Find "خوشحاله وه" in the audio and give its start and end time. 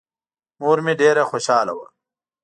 1.31-1.87